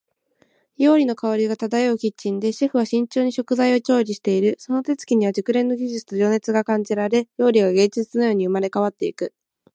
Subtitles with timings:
[0.79, 4.55] 料理の香りが漂うキッチンで、シェフは慎重に食材を調理している。
[4.57, 9.31] その手つきには熟練の技術と情熱が感じられ、料理が芸術のように生まれ変わっていく。